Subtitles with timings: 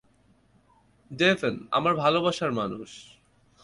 [1.11, 2.89] Devon, আমার ভালোবাসার মানুষ।